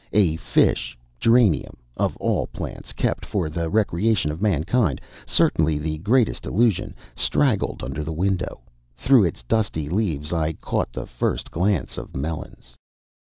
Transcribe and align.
A 0.13 0.35
fish 0.37 0.97
geranium 1.19 1.77
of 1.95 2.17
all 2.17 2.47
plants 2.47 2.91
kept 2.91 3.23
for 3.23 3.51
the 3.51 3.69
recreation 3.69 4.31
of 4.31 4.41
mankind, 4.41 4.99
certainly 5.27 5.77
the 5.77 5.99
greatest 5.99 6.47
illusion 6.47 6.95
straggled 7.15 7.83
under 7.83 8.03
the 8.03 8.11
window. 8.11 8.61
Through 8.95 9.25
its 9.25 9.43
dusty 9.43 9.89
leaves 9.89 10.33
I 10.33 10.53
caught 10.53 10.91
the 10.91 11.05
first 11.05 11.51
glance 11.51 11.99
of 11.99 12.17
Melons. 12.17 12.75